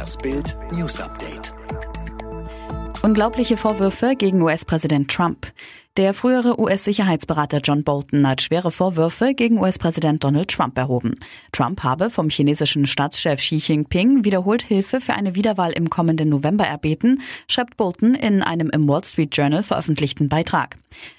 [0.00, 1.52] Das Bild News Update.
[3.02, 5.52] Unglaubliche Vorwürfe gegen US-Präsident Trump.
[5.98, 11.16] Der frühere US-Sicherheitsberater John Bolton hat schwere Vorwürfe gegen US-Präsident Donald Trump erhoben.
[11.52, 16.64] Trump habe vom chinesischen Staatschef Xi Jinping wiederholt Hilfe für eine Wiederwahl im kommenden November
[16.64, 20.78] erbeten, schreibt Bolton in einem im Wall Street Journal veröffentlichten Beitrag.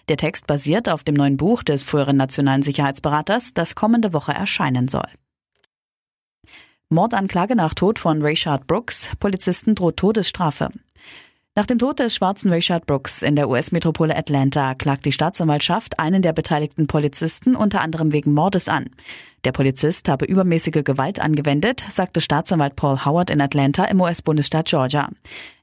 [0.10, 4.88] Der Text basiert auf dem neuen Buch des früheren nationalen Sicherheitsberaters, das kommende Woche erscheinen
[4.88, 5.06] soll.
[6.94, 9.12] Mordanklage nach Tod von Rayshard Brooks.
[9.18, 10.72] Polizisten droht Todesstrafe.
[11.56, 16.22] Nach dem Tod des schwarzen Rayshard Brooks in der US-Metropole Atlanta klagt die Staatsanwaltschaft einen
[16.22, 18.90] der beteiligten Polizisten unter anderem wegen Mordes an.
[19.46, 25.08] Der Polizist habe übermäßige Gewalt angewendet, sagte Staatsanwalt Paul Howard in Atlanta im US-Bundesstaat Georgia.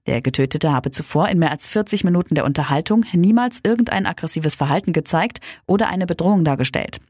[0.06, 4.94] Der Getötete habe zuvor in mehr als 40 Minuten der Unterhaltung niemals irgendein aggressives Verhalten
[4.94, 7.00] gezeigt oder eine Bedrohung dargestellt.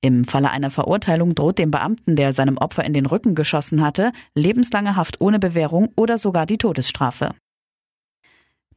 [0.00, 4.12] Im Falle einer Verurteilung droht dem Beamten, der seinem Opfer in den Rücken geschossen hatte,
[4.34, 7.30] lebenslange Haft ohne Bewährung oder sogar die Todesstrafe.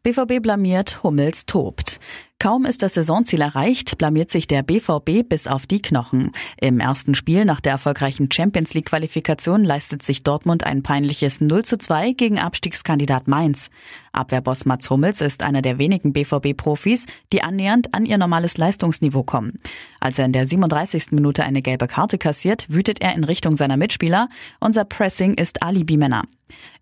[0.04, 2.00] BVB blamiert, Hummels tobt.
[2.40, 6.32] Kaum ist das Saisonziel erreicht, blamiert sich der BVB bis auf die Knochen.
[6.60, 11.64] Im ersten Spiel nach der erfolgreichen Champions League Qualifikation leistet sich Dortmund ein peinliches 0
[11.66, 13.70] zu 2 gegen Abstiegskandidat Mainz.
[14.14, 19.60] Abwehrboss Mats Hummels ist einer der wenigen BVB-Profis, die annähernd an ihr normales Leistungsniveau kommen.
[20.00, 21.12] Als er in der 37.
[21.12, 24.30] Minute eine gelbe Karte kassiert, wütet er in Richtung seiner Mitspieler.
[24.60, 26.24] Unser Pressing ist Alibi-Männer.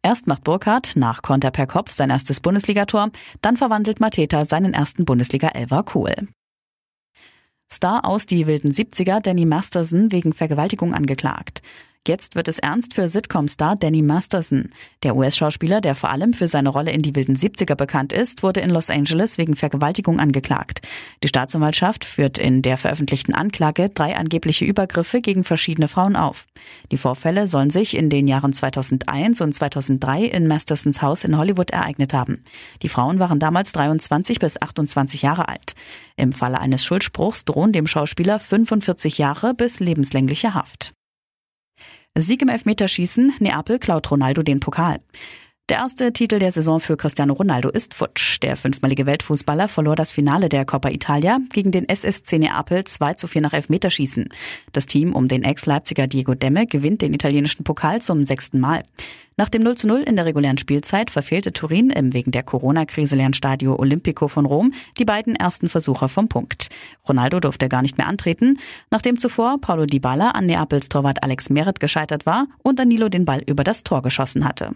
[0.02, 3.10] Erst macht Burkhardt nach Konter per Kopf sein erstes Bundesligator,
[3.42, 6.16] dann verwandelt Mateta seinen ersten Bundesliga-Elfer cool.
[7.72, 11.62] Star aus die wilden 70er Danny Masterson wegen Vergewaltigung angeklagt.
[12.08, 14.70] Jetzt wird es ernst für Sitcom-Star Danny Masterson.
[15.04, 18.62] Der US-Schauspieler, der vor allem für seine Rolle in die wilden 70er bekannt ist, wurde
[18.62, 20.82] in Los Angeles wegen Vergewaltigung angeklagt.
[21.24, 26.48] Die Staatsanwaltschaft führt in der veröffentlichten Anklage drei angebliche Übergriffe gegen verschiedene Frauen auf.
[26.92, 31.72] Die Vorfälle sollen sich in den Jahren 2001 und 2003 in Mastersons Haus in Hollywood
[31.72, 32.44] ereignet haben.
[32.82, 35.76] Die Frauen waren damals 23 bis 28 Jahre alt.
[36.16, 40.94] Im Falle eines Schuldspruchs drohen dem Schauspieler 45 Jahre bis lebenslängliche Haft.
[42.18, 45.00] Sieg im Elfmeterschießen, Neapel klaut Ronaldo den Pokal.
[45.70, 48.42] Der erste Titel der Saison für Cristiano Ronaldo ist futsch.
[48.42, 53.28] Der fünfmalige Weltfußballer verlor das Finale der Coppa Italia gegen den SSC Neapel 2 zu
[53.28, 54.30] 4 nach Elfmeterschießen.
[54.72, 58.84] Das Team um den Ex-Leipziger Diego Demme gewinnt den italienischen Pokal zum sechsten Mal.
[59.38, 63.16] Nach dem 0 zu 0 in der regulären Spielzeit verfehlte Turin im wegen der Corona-Krise
[63.16, 66.70] leeren Stadio Olimpico von Rom die beiden ersten Versucher vom Punkt.
[67.08, 68.58] Ronaldo durfte gar nicht mehr antreten,
[68.90, 73.44] nachdem zuvor Paulo Dybala an Neapels Torwart Alex Meret gescheitert war und Danilo den Ball
[73.46, 74.72] über das Tor geschossen hatte.